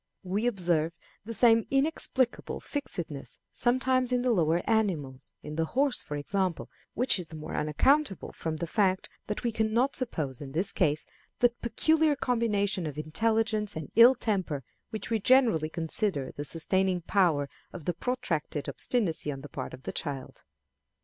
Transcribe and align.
We 0.23 0.47
observe 0.47 0.93
the 1.25 1.33
same 1.35 1.67
inexplicable 1.69 2.59
fixedness 2.59 3.37
sometimes 3.51 4.11
in 4.11 4.23
the 4.23 4.31
lower 4.31 4.67
animals 4.67 5.31
in 5.43 5.57
the 5.57 5.65
horse, 5.77 6.01
for 6.01 6.17
example; 6.17 6.71
which 6.95 7.19
is 7.19 7.27
the 7.27 7.35
more 7.35 7.53
unaccountable 7.55 8.31
from 8.31 8.55
the 8.57 8.65
fact 8.65 9.09
that 9.27 9.43
we 9.43 9.51
can 9.51 9.75
not 9.75 9.95
suppose, 9.95 10.41
in 10.41 10.55
his 10.55 10.71
case, 10.71 11.05
that 11.37 11.61
peculiar 11.61 12.15
combination 12.15 12.87
of 12.87 12.97
intelligence 12.97 13.75
and 13.75 13.91
ill 13.95 14.15
temper 14.15 14.63
which 14.89 15.11
we 15.11 15.19
generally 15.19 15.69
consider 15.69 16.31
the 16.31 16.45
sustaining 16.45 17.01
power 17.01 17.47
of 17.71 17.85
the 17.85 17.93
protracted 17.93 18.67
obstinacy 18.67 19.31
on 19.31 19.41
the 19.41 19.49
part 19.49 19.71
of 19.71 19.83
the 19.83 19.91
child. 19.93 20.43